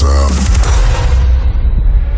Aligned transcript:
FM. 0.00 0.34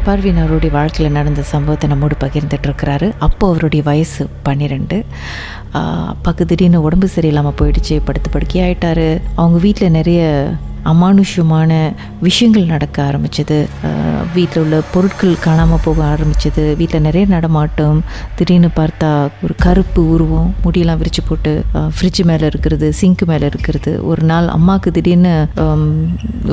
Parveen 0.07 0.40
அவருடைய 0.40 0.71
வாழ்க்கையில் 0.72 1.15
நடந்த 1.15 1.43
சம்பவத்தை 1.51 1.88
நம்மோடு 1.90 2.17
பகிர்ந்துட்டு 2.21 2.67
இருக்கிறாரு 2.69 3.08
அப்போ 3.19 3.45
அவருடைய 3.47 3.83
வயசு 3.83 4.22
பன்னிரெண்டு 4.43 4.97
அப்பாவுக்கு 6.10 6.45
திடீர்னு 6.45 6.81
உடம்பு 6.83 7.08
சரியில்லாமல் 7.17 7.58
போயிடுச்சு 7.60 7.97
படுத்து 8.04 8.31
படுக்கையாயிட்டாரு 8.31 9.08
அவங்க 9.37 9.58
வீட்டில் 9.58 9.90
நிறைய 9.90 10.22
அமானுஷ்யமான 10.90 11.71
விஷயங்கள் 12.26 12.71
நடக்க 12.72 12.96
ஆரம்பிச்சது. 13.08 13.58
வீட்டில் 14.35 14.62
உள்ள 14.62 14.76
பொருட்கள் 14.92 15.35
காணாமல் 15.47 15.83
போக 15.85 15.98
ஆரம்பிச்சது. 16.15 16.65
வீட்டில் 16.80 17.05
நிறைய 17.06 17.24
நடமாட்டம். 17.34 17.98
திடீர்னு 18.38 18.70
பார்த்தா 18.78 19.10
ஒரு 19.45 19.55
கருப்பு 19.65 20.02
உருவம் 20.15 20.48
முடியெல்லாம் 20.65 21.01
விரிச்சு 21.02 21.24
போட்டு 21.29 21.52
ஃப்ரிட்ஜ் 21.97 22.23
மேலே 22.30 22.47
இருக்கிறது 22.52 22.88
சிங்க் 23.01 23.24
மேலே 23.33 23.47
இருக்கிறது. 23.52 23.92
ஒரு 24.10 24.24
நாள் 24.30 24.48
அம்மாவுக்கு 24.57 24.93
திடீர்னு 24.98 25.34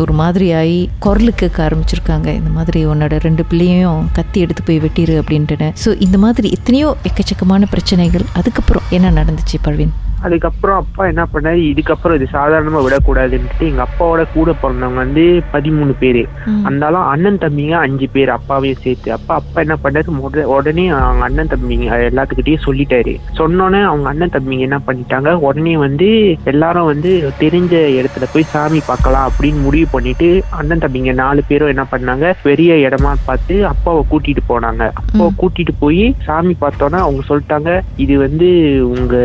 ஒரு 0.04 0.16
மாதிரி 0.22 0.48
ஆகி 0.62 0.80
குரலு 1.06 1.34
கேட்க 1.42 1.58
ஆரம்பிச்சிருக்காங்க. 1.68 2.28
இந்த 2.40 2.52
மாதிரி 2.58 2.82
உன்னோட 2.92 3.16
ரெண்டு 3.28 3.46
பிள்ளையும் 3.52 4.04
கத்தி 4.20 4.40
எடுத்து 4.46 4.64
போய் 4.68 4.84
வெட்டிடு 4.86 5.16
அப்படின்ட்டுன்னு. 5.22 5.70
ஸோ 5.86 5.90
இந்த 6.08 6.20
மாதிரி 6.26 6.50
எத்தனையோ 6.60 6.92
எக்கச்சக்கமான 7.10 7.72
பிரச்சனைகள். 7.74 8.28
அதுக்கப்புறம் 8.42 8.88
என்ன 8.98 9.08
நடந்துச்சு 9.22 9.58
பர்வீன் 9.68 9.96
அதுக்கப்புறம் 10.24 10.78
அப்பா 10.78 11.06
என்ன 11.06 11.24
பண்ணாரு? 11.34 11.62
இதுக்கப்புறம் 11.72 12.16
இது 12.16 12.28
சாதாரணமா 12.34 12.82
விடக்கூடாதுன்ட்டு 12.86 13.68
எங்க 13.72 13.84
அப்பாவோட 13.88 14.26
கூட 14.34 14.54
பிறந்தவங்க 14.62 15.00
வந்து 15.04 15.24
பதிமூணு 15.54 15.94
பேரு. 16.00 16.24
அந்தாலும் 16.70 17.08
அண்ணன் 17.14 17.42
தம்பிங்க 17.44 17.76
அஞ்சு 17.86 18.10
பேர் 18.14 18.30
அப்பாவையும் 18.30 18.82
சேர்த்து. 18.84 19.12
அப்பா 19.12 19.36
அப்பா 19.36 19.62
என்ன 19.62 19.78
பண்ணாரு? 19.84 20.44
உடனே 20.56 20.86
அவங்க 20.90 21.24
அண்ணன் 21.24 21.52
தம்பிங்க 21.54 21.88
எல்லாத்துக்கிட்டயும் 22.10 22.66
சொல்லிட்டாரு. 22.68 23.14
சொன்னோன்னே 23.40 23.82
அவங்க 23.84 24.10
அண்ணன் 24.10 24.36
தம்பிங்க 24.38 24.68
என்ன 24.70 24.80
பண்ணிட்டாங்க? 24.88 25.34
உடனே 25.48 25.78
வந்து 25.78 26.10
எல்லாரும் 26.44 26.90
வந்து 26.92 27.12
தெரிஞ்ச 27.40 27.74
இடத்துல 28.00 28.28
போய் 28.34 28.50
சாமி 28.54 28.82
பார்க்கலாம் 28.88 29.30
அப்படின்னு 29.30 29.62
முடிவு 29.62 29.88
பண்ணிட்டு 29.92 30.30
அண்ணன் 30.50 30.84
தம்பிங்க 30.86 31.14
நாலு 31.14 31.44
பேரும் 31.48 31.68
என்ன 31.68 31.86
பண்ணாங்க? 31.92 32.34
பெரிய 32.44 32.74
இடமா 32.88 33.14
பார்த்து 33.26 33.56
அப்பாவை 33.66 34.04
கூட்டிட்டு 34.12 34.44
போனாங்க. 34.50 34.84
அப்பாவை 35.02 35.32
கூட்டிட்டு 35.42 35.76
போய் 35.80 36.16
சாமி 36.26 36.56
பார்த்தோன்னா 36.62 37.00
அவங்க 37.06 37.24
சொல்லிட்டாங்க 37.30 37.82
இது 37.98 38.18
வந்து 38.18 38.48
உங்க 38.86 39.16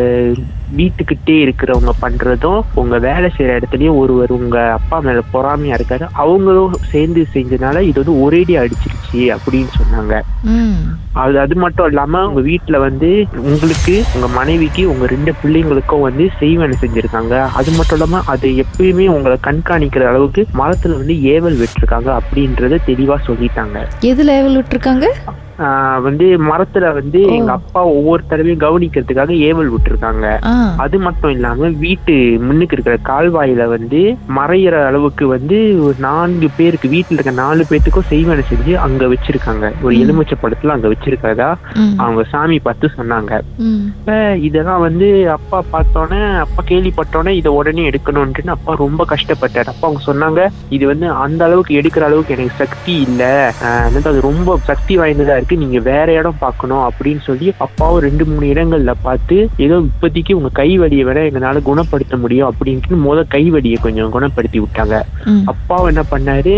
வீட்டுக்கிட்டே 0.85 1.37
இருக்கிறவங்க 1.43 1.93
பண்றதும் 2.05 2.61
உங்க 2.81 2.95
வேலை 3.07 3.29
செய்யற 3.35 3.59
இடத்துலயும் 3.59 3.99
ஒருவர் 4.03 4.31
உங்க 4.39 4.57
அப்பா 4.77 4.97
மேல 5.05 5.21
பொறாமையா 5.35 5.77
இருக்காரு 5.77 6.05
அவங்களும் 6.23 6.79
சேர்ந்து 6.93 7.21
செஞ்சனால 7.35 7.83
இது 7.89 7.97
வந்து 8.01 8.17
ஒரேடி 8.25 8.53
அடிச்சிருச்சு 8.61 9.21
அப்படின்னு 9.35 9.71
சொன்னாங்க. 9.79 10.15
அது 11.23 11.37
அது 11.43 11.55
மட்டும் 11.63 11.87
இல்லாம 11.91 12.21
உங்க 12.29 12.41
வீட்டுல 12.49 12.79
வந்து 12.85 13.09
உங்களுக்கு 13.49 13.95
உங்க 14.15 14.27
மனைவிக்கு 14.37 14.83
உங்க 14.93 15.05
ரெண்டு 15.13 15.31
பிள்ளைங்களுக்கும் 15.41 16.05
வந்து 16.07 16.25
செய்வனை 16.41 16.75
செஞ்சிருக்காங்க. 16.83 17.35
அது 17.59 17.71
மட்டும் 17.77 17.97
இல்லாம 17.97 18.21
அது 18.33 18.49
எப்பயுமே 18.63 19.07
உங்களை 19.15 19.37
கண்காணிக்கிற 19.47 20.05
அளவுக்கு 20.11 20.43
மரத்துல 20.61 20.99
வந்து 21.01 21.17
ஏவல் 21.35 21.59
விட்டுருக்காங்க 21.61 22.11
அப்படின்றத 22.19 22.81
தெளிவா 22.91 23.17
சொல்லிட்டாங்க. 23.29 23.79
எது 24.11 24.23
லேவல் 24.31 24.59
விட்டுருக்காங்க? 24.59 25.07
வந்து 26.05 26.25
மரத்துல 26.47 26.85
வந்து. 26.93 27.19
எங்க 27.37 27.51
அப்பா 27.51 27.81
ஒவ்வொரு 27.93 28.21
தடவையும் 28.27 28.63
கவனிக்கிறதுக்காக 28.63 29.33
ஏவல் 29.47 29.71
விட்டுருக்காங்க. 29.73 30.25
அது 30.83 30.97
மட்டும் 30.99 31.33
இல்லாம 31.35 31.69
வீட்டு 31.83 32.15
முன்னுக்கு 32.45 32.75
இருக்கிற 32.77 32.97
கால்வாயில 33.09 33.65
வந்து 33.67 34.01
மறையிற 34.37 34.75
அளவுக்கு 34.89 35.25
வந்து 35.27 35.57
ஒரு 35.85 35.95
நான்கு 35.99 36.49
பேருக்கு 36.57 36.87
வீட்டுல 36.89 37.17
இருக்க 37.17 37.33
நாலு 37.41 37.65
பேத்துக்கும் 37.69 38.09
செய்வனை 38.11 38.45
செஞ்சு 38.51 38.73
அங்க 38.85 39.03
வச்சிருக்காங்க. 39.07 39.65
ஒரு. 39.83 39.93
எலுமிச்சை 40.03 40.37
படத்துல 40.41 40.75
அங்க 40.75 40.87
வச்சிருக்கிறதா 40.93 41.49
அவங்க 42.03 42.23
சாமி 42.33 42.57
பார்த்து 42.59 42.89
சொன்னாங்க. 42.97 43.31
இப்ப 43.91 44.11
இதெல்லாம் 44.47 44.83
வந்து 44.87 45.07
அப்பா 45.37 45.59
பார்த்தோன்னே 45.73 46.21
அப்பா 46.43 46.61
கேள்விப்பட்டோன்னே 46.71 47.33
இதை 47.39 47.51
உடனே 47.59 47.83
எடுக்கணும்ட்டு 47.89 48.23
அப்பா 48.55 48.73
ரொம்ப 48.83 49.01
கஷ்டப்பட்டாரு. 49.13 49.67
அப்பா 49.73 49.87
அவங்க 49.87 50.03
சொன்னாங்க 50.07 50.41
இது 50.69 50.85
வந்து 50.87 51.07
அந்த 51.25 51.41
அளவுக்கு 51.47 51.73
எடுக்கிற 51.79 52.03
அளவுக்கு 52.09 52.35
எனக்கு 52.37 52.61
சக்தி 52.63 52.93
இல்ல. 53.07 53.23
அது 54.05 54.27
ரொம்ப 54.27 54.57
சக்தி 54.69 54.93
வாய்ந்ததா 54.97 55.35
இருக்கு. 55.45 55.63
நீங்க 55.63 55.79
வேற 55.89 56.07
இடம் 56.19 56.41
பார்க்கணும் 56.43 56.83
அப்படின்னு 56.87 57.21
சொல்லி 57.27 57.47
அப்பாவும் 57.65 58.03
ரெண்டு 58.05 58.23
மூணு 58.29 58.45
இடங்கள்ல 58.53 58.91
பார்த்து 59.05 59.35
ஏதோ 59.65 59.75
இப்போதைக்கு 59.87 60.33
உங்க 60.37 60.49
கை 60.59 60.67
வலியை 60.81 61.03
விட 61.07 61.19
எங்களால 61.29 61.61
குணப்படுத்த 61.69 62.17
முடியும் 62.23 62.49
அப்படின்ட்டு 62.51 62.99
முத 63.05 63.19
கை 63.35 63.43
வலியை 63.55 63.77
கொஞ்சம் 63.85 64.13
குணப்படுத்தி 64.15 64.59
விட்டாங்க. 64.63 64.95
அப்பாவும் 65.51 65.89
என்ன 65.91 66.03
பண்ணாரு? 66.13 66.53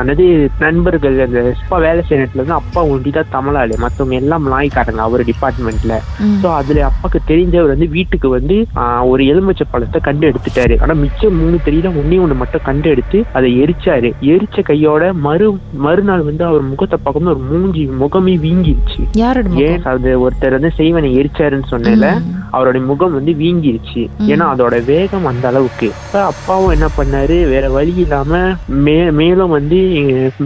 அதாவது 0.00 0.26
நண்பர்கள் 0.64 1.18
அந்த 1.26 1.40
அப்பா 1.62 1.78
வேலை 1.86 2.02
செய்யற 2.08 2.22
இடத்துல 2.22 2.42
வந்து 2.44 2.58
அப்பா 2.60 2.80
ஒண்டிதான் 2.94 3.32
தமிழாளு. 3.36 3.74
மத்தவங்க 3.84 4.16
எல்லாம் 4.22 4.44
மலாய்க்காரங்க 4.46 5.02
அவர் 5.08 5.28
டிபார்ட்மெண்ட்ல 5.30 5.94
சோ 6.42 6.48
அதுல 6.60 6.84
அப்பாக்கு 6.90 7.20
தெரிஞ்சவர் 7.30 7.72
வந்து 7.74 7.88
வீட்டுக்கு 7.96 8.30
வந்து 8.36 8.56
ஒரு 9.12 9.22
எலுமிச்சை 9.32 9.66
பழத்தை 9.74 10.00
கண்டு 10.08 10.28
எடுத்துட்டாரு 10.30 10.76
ஆனா 10.84 10.94
மிச்சம் 11.04 11.38
மூணு 11.42 11.56
தெரியல 11.68 11.92
ஒன்னே 12.02 12.20
ஒண்ணு 12.24 12.40
மட்டும் 12.42 12.66
கண்டு 12.68 12.88
எடுத்து 12.94 13.18
அதை 13.38 13.48
எரிச்சாரு. 13.62 14.10
எரிச்ச 14.34 14.58
கையோட 14.70 15.12
மறு 15.26 15.46
மறுநாள் 15.86 16.26
வந்து 16.28 16.44
அவர் 16.50 16.68
முகத்தை 16.72 16.96
பார்க்கும்போது 16.98 17.34
ஒரு 17.34 17.42
மூஞ்சி 17.50 17.84
முகமே 18.02 18.29
வீங்கிருச்சு 18.40 19.02
யாரோட 19.18 19.48
ஏன்? 19.64 19.80
அது 19.90 20.10
ஒருத்தர் 20.22 20.56
வந்து 20.56 20.70
செய்வனை 20.76 21.10
எரிச்சாருன்னு 21.16 21.70
சொன்னேன்ல 21.70 22.08
ம். 22.18 22.28
அவருடைய 22.50 22.82
முகம் 22.86 23.16
வந்து 23.16 23.32
வீங்கிருச்சு. 23.36 24.02
ஏன்னா 24.28 24.44
அதோட 24.52 24.76
வேகம் 24.86 25.26
அந்த 25.26 25.44
அளவுக்கு 25.48 25.88
இப்ப 25.96 26.22
அப்பாவும் 26.26 26.72
என்ன 26.72 26.86
பண்ணாரு 26.96 27.36
வேற 27.48 27.64
வழி 27.70 27.94
இல்லாம 28.00 28.40
மே 28.84 28.96
மேலும் 29.18 29.52
வந்து 29.52 29.78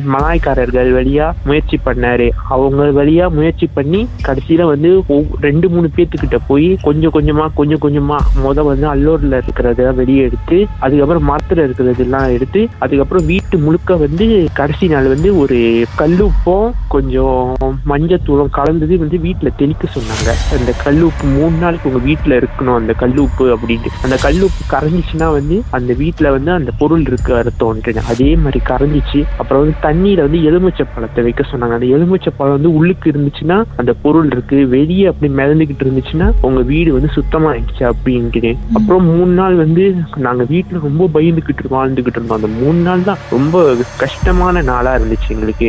மலாய்க்காரர்கள் 0.08 0.90
வழியா 0.94 1.26
முயற்சி 1.44 1.76
பண்ணாரு 1.84 2.26
அவங்க 2.48 2.70
வழியா 2.96 3.26
முயற்சி 3.34 3.66
பண்ணி 3.72 4.00
கடைசியில 4.26 4.66
வந்து 4.68 4.90
ரெண்டு 5.44 5.66
மூணு 5.70 5.88
பேத்துக்கிட்ட 5.94 6.38
போய் 6.46 6.68
கொஞ்சம் 6.82 7.14
கொஞ்சமா 7.14 7.46
கொஞ்சம் 7.54 7.82
கொஞ்சமா 7.84 8.18
முத 8.42 8.66
வந்து 8.66 8.88
அல்லூர்ல 8.90 9.40
இருக்கிறத 9.40 9.70
வெளியே 9.96 10.22
எடுத்து 10.24 10.56
அதுக்கப்புறம் 10.80 11.28
மரத்துல 11.28 11.64
இருக்கிறது 11.64 12.04
எல்லாம் 12.04 12.28
எடுத்து 12.34 12.52
அதுக்கப்புறம் 12.80 13.26
வீட்டு 13.26 13.56
முழுக்க 13.60 13.96
வந்து 13.98 14.26
கடைசி 14.54 14.88
நாள் 14.88 15.08
வந்து 15.08 15.30
ஒரு 15.38 15.58
கல்லுப்பும் 15.98 16.66
கொஞ்சம் 16.88 17.42
மஞ்சத்தூளும் 17.90 18.52
கலந்தது 18.58 18.98
வந்து 18.98 19.18
வீட்டுல 19.26 19.48
தெளிக்க 19.56 19.88
சொன்னாங்க. 19.96 20.30
அந்த 20.58 20.72
கல்லுப்பு 20.84 21.24
மூணு 21.36 21.56
நாளைக்கு 21.56 21.88
உங்க 21.90 22.02
வீட்டுல 22.08 22.38
இருக்கணும் 22.40 22.78
அந்த 22.80 22.94
கல்லுப்பு 23.02 23.46
அப்படின்ட்டு. 23.54 23.92
அந்த 24.02 24.18
கல்லுப்பு 24.26 24.62
கரைஞ்சிச்சுன்னா 24.74 25.28
வந்து 25.38 25.58
அந்த 25.70 25.92
வீட்டுல 26.02 26.30
வந்து 26.36 26.52
அந்த 26.52 26.70
பொருள் 26.78 27.04
இருக்கு 27.10 27.32
அர்த்தம்ன்ட்டு 27.40 28.04
அதே 28.12 28.30
மாதிரி 28.36 28.60
கரைஞ்சிச்சு. 28.70 29.22
அப்புறம் 29.38 29.62
வந்து 29.62 29.78
தண்ணியில 29.86 30.24
வந்து 30.26 30.40
எலுமிச்சை 30.50 30.86
பழத்தை 30.94 31.24
வைக்க 31.26 31.44
சொன்னாங்க. 31.52 31.78
அந்த 31.78 31.88
எலுமிச்சை 31.96 32.32
பழம் 32.36 32.56
வந்து 32.58 32.72
உள்ளுக்கு 32.78 33.12
இருந்துச்சுன்னா 33.12 33.58
அந்த 33.76 33.94
பொருள் 34.04 34.30
இருக்கு. 34.34 34.58
வெளியே 34.76 35.06
அப்படி 35.12 35.32
மிதந்துகிட்டு 35.40 35.84
இருந்துச்சுன்னா 35.86 36.28
உங்க 36.40 36.60
வீடு 36.72 36.92
வந்து 36.92 37.10
சுத்தமா 37.18 37.50
ஆயிடுச்சு 37.52 37.84
அப்படின்ட்டு 37.92 38.52
அப்புறம் 38.74 39.04
மூணு 39.04 39.32
நாள் 39.40 39.54
வந்து 39.54 39.84
நாங்க 40.26 40.42
வீட்டுல 40.52 40.84
ரொம்ப 40.86 41.08
பயந்துகிட்டு 41.14 41.72
வாழ்ந்துகிட்டு 41.76 42.18
இருந்தோம். 42.18 42.38
அந்த 42.40 42.50
மூணு 42.60 42.80
நாள் 42.88 43.08
தான் 43.08 43.22
ரொம்ப 43.30 43.62
கஷ்டமான 44.02 44.62
நாளா 44.70 44.92
இருந்துச்சு 44.98 45.28
எங்களுக்கு. 45.28 45.68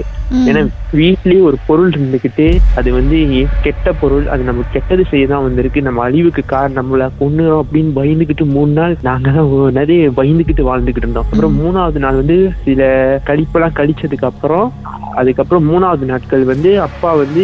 ஏன்னா 0.49 0.61
வீட்லயே 0.99 1.41
ஒரு 1.49 1.57
பொருள் 1.67 1.94
இருந்துகிட்டு 1.95 2.47
அது 2.79 2.89
வந்து 2.99 3.17
கெட்ட 3.65 3.93
பொருள் 4.01 4.25
அது 4.33 4.49
நம்ம 4.49 4.65
கெட்டது 4.75 5.03
செய்ய 5.11 5.25
தான் 5.33 5.45
வந்திருக்கு. 5.47 5.87
நம்ம 5.87 6.03
அழிவுக்கு 6.07 6.43
காரணம் 6.55 6.79
நம்மள 6.79 7.03
கொன்னுறோம் 7.19 7.61
அப்படின்னு 7.63 7.91
பயந்துகிட்டு 7.99 8.45
மூணு 8.55 8.71
நாள் 8.79 8.95
நாங்க 9.07 9.29
தான் 9.37 9.51
நிறைய 9.79 10.09
பயந்துகிட்டு 10.17 10.63
வாழ்ந்துகிட்டு 10.69 11.03
இருந்தோம். 11.03 11.27
அப்புறம் 11.29 11.55
மூணாவது 11.61 11.99
நாள் 12.05 12.19
வந்து 12.21 12.37
சில 12.65 12.81
கழிப்பெல்லாம் 13.29 13.77
கழிச்சதுக்கு 13.79 14.27
அப்புறம் 14.31 14.67
அதுக்கப்புறம் 15.19 15.67
மூணாவது 15.71 16.05
நாட்கள் 16.09 16.43
வந்து 16.51 16.71
அப்பா 16.85 17.09
வந்து 17.21 17.43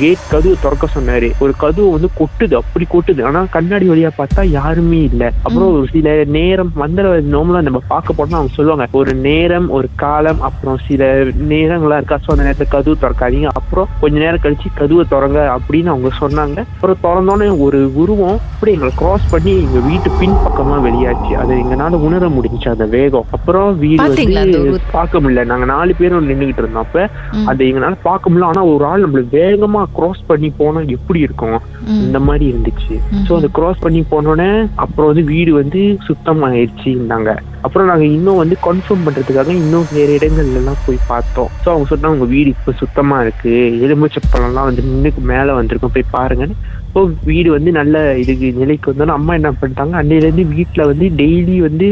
கேட் 0.00 0.26
கதவு 0.32 0.54
திறக்க 0.64 0.86
சொன்னாரு. 0.96 1.28
ஒரு 1.44 1.52
கதவு 1.62 1.86
வந்து 1.94 2.08
கொட்டுது 2.18 2.54
அப்படி 2.60 2.86
கொட்டுது. 2.94 3.20
ஆனா 3.28 3.40
கண்ணாடி 3.56 3.86
வழியா 3.90 4.10
பார்த்தா 4.18 4.42
யாருமே 4.58 5.00
இல்ல. 5.10 5.22
அப்புறம் 5.44 5.70
ஒரு 5.76 5.86
சில 5.94 6.08
நேரம் 6.38 6.72
மந்திர 6.82 7.14
நோம்பலாம் 7.34 7.66
நம்ம 7.68 7.80
பார்க்க 7.92 8.18
போனா 8.18 8.38
அவங்க 8.40 8.54
சொல்லுவாங்க 8.58 8.86
ஒரு 9.02 9.14
நேரம் 9.28 9.68
ஒரு 9.78 9.90
காலம் 10.04 10.42
அப்புறம் 10.48 10.78
சில 10.88 11.08
நேரங்களா 11.52 11.98
இருக்கா? 12.00 12.18
ஸோ 12.24 12.30
அந்த 12.34 12.46
நேரத்துல 12.46 12.70
கதவு 12.76 13.02
திறக்காதீங்க. 13.04 13.50
அப்புறம் 13.70 13.88
கொஞ்ச 14.00 14.18
நேரம் 14.18 14.38
கழிச்சு 14.42 14.66
கதவை 14.74 15.04
திறங்க 15.10 15.56
அப்படின்னு 15.56 15.86
அவங்க 15.86 16.08
சொன்னாங்க. 16.20 16.64
அப்புறம் 16.80 16.96
திறந்தோன்னே 17.02 17.58
ஒரு 17.58 17.90
உருவம் 17.94 18.38
அப்படி 18.54 18.72
எங்களை 18.72 18.94
கிராஸ் 18.96 19.30
பண்ணி 19.30 19.50
எங்க 19.62 19.78
வீட்டு 19.78 20.10
பின் 20.20 20.32
பக்கமா 20.32 20.90
வெளியாச்சு. 20.90 21.32
அதை 21.32 21.60
எங்களால 21.60 21.88
உணர 21.88 22.28
முடிஞ்சுச்சு 22.28 22.68
அந்த 22.68 22.84
வேகம். 22.84 23.24
அப்புறம் 23.30 23.78
வீடு 23.78 24.02
வந்து? 24.02 24.78
பார்க்க 24.92 25.20
முடியல. 25.20 25.44
நாங்க 25.44 25.64
நாலு 25.64 25.94
பேரும் 25.98 26.28
நின்றுகிட்டு 26.28 26.58
இருந்தோம். 26.58 26.82
அப்ப. 26.82 27.08
அதை 27.46 27.74
எங்களால 27.74 27.96
பார்க்க 28.02 28.30
முடியல. 28.30 28.42
ஆனா 28.42 28.64
ஒரு 28.64 28.84
ஆள் 28.84 29.10
நம்மள 29.10 29.34
வேகமா 29.34 29.84
கிராஸ் 29.94 30.20
பண்ணி 30.26 30.52
போனா 30.56 30.80
எப்படி 30.80 31.20
இருக்கும். 31.20 31.60
இந்த 31.86 32.20
மாதிரி 32.20 32.52
இருந்துச்சு. 32.52 33.00
சோ 33.28 33.34
அந்த 33.34 33.48
கிராஸ் 33.52 33.78
பண்ணி 33.78 34.04
போனோடனே 34.10 34.70
அப்புறம் 34.74 35.14
வந்து 35.14 35.32
வீடு 35.32 35.52
வந்து 35.54 35.98
சுத்தமாயிருச்சுன்னாங்க. 36.08 37.36
அப்புறம் 37.62 37.88
நாங்க 37.88 38.04
இன்னும் 38.04 38.36
வந்து 38.36 38.56
கன்ஃபார்ம் 38.66 39.04
பண்றதுக்காக 39.06 39.48
இன்னும் 39.48 39.86
வேற 39.92 40.12
இடங்கள்ல 40.12 40.60
எல்லாம் 40.60 40.82
போய் 40.86 40.98
பார்த்தோம். 41.06 41.50
சோ 41.64 41.68
அவங்க 41.70 41.86
சொன்னாங்க 41.90 42.16
உங்க 42.18 42.24
வீடு 42.24 42.48
இப்ப 42.48 42.72
சுத்தமா 42.72 43.20
இருக்கு. 43.20 43.54
எலுமிச்சை 43.84 44.22
பழம்லாம் 44.32 44.68
வந்து 44.70 44.82
நின்னுக்கு 44.82 45.22
மேல 45.32 45.52
வந்திருக்கும். 45.52 45.94
போய் 45.96 46.12
பாருங்கன்னு 46.12 46.56
இப்போ 46.90 47.02
வீடு 47.28 47.48
வந்து 47.54 47.70
நல்ல 47.76 47.96
இதுக்கு 48.20 48.46
நிலைக்கு 48.60 48.86
வந்தோன்னா 48.90 49.14
அம்மா 49.18 49.32
என்ன 49.38 49.50
பண்ணிட்டாங்க? 49.58 49.92
அன்னையில 49.98 50.26
இருந்து 50.26 50.44
வீட்டுல 50.54 50.86
வந்து 50.88 51.06
டெய்லி 51.20 51.56
வந்து 51.66 51.88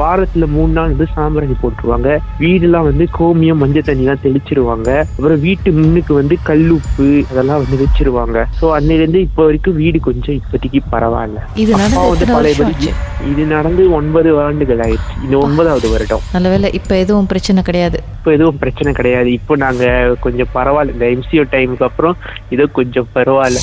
வாரத்துல 0.00 0.46
மூணு 0.54 0.72
நாள் 0.78 0.90
வந்து 0.92 1.06
சாம்பிராணி 1.14 1.54
போட்டுருவாங்க. 1.62 2.08
வீடுலாம் 2.42 2.86
வந்து 2.88 3.04
கோமியம் 3.18 3.60
மஞ்சள் 3.62 3.86
தண்ணி 3.86 4.04
எல்லாம் 4.04 4.20
தெளிச்சிருவாங்க. 4.24 4.88
அப்புறம் 5.14 5.40
வீட்டு 5.46 5.72
முன்னுக்கு 5.78 6.12
வந்து 6.18 6.36
கல்லுப்பு 6.48 7.06
அதெல்லாம் 7.30 7.62
வந்து 7.62 7.78
வச்சிருவாங்க. 7.84 8.44
சோ 8.58 8.66
அன்னையில 8.78 9.02
இருந்து 9.02 9.22
இப்போ 9.28 9.46
வரைக்கும் 9.48 9.78
வீடு 9.82 10.00
கொஞ்சம் 10.08 10.36
இப்போதைக்கு 10.40 10.82
பரவாயில்ல. 10.94 11.38
இது 11.64 11.72
அப்பா 11.78 12.02
வந்து 12.10 12.26
எத்தனை 12.26 12.36
பழைய 12.36 12.52
வருஷம் 12.58 12.70
படி 12.72 12.90
ஆச்சு? 12.90 12.92
இது 13.30 13.42
நடந்து 13.54 13.86
ஒன்பது 14.00 14.32
ஆண்டுகள் 14.46 14.82
ஆயிடுச்சு. 14.88 15.16
இது 15.28 15.34
ஒன்பதாவது 15.46 15.88
வருடம். 15.94 16.26
நல்ல 16.34 16.52
வேளை 16.54 16.70
இப்போ 16.80 16.94
எதுவும் 17.04 17.30
பிரச்சனை 17.32 17.64
கிடையாது. 17.70 18.00
இப்போ 18.18 18.32
எதுவும் 18.38 18.60
பிரச்சனை 18.64 18.92
கிடையாது. 19.00 19.32
இப்போ 19.38 19.56
நாங்க 19.64 19.90
கொஞ்சம் 20.26 20.52
பரவாயில்ல. 20.58 20.96
இந்த 20.98 21.08
எம்சிஓ 21.16 21.46
டைமுக்கு 21.56 21.88
அப்புறம் 21.90 22.16
இது 22.56 22.70
கொஞ்சம் 22.80 23.10
பரவாயில்ல. 23.16 23.62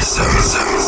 Some, 0.00 0.40
some, 0.40 0.80
some. 0.80 0.87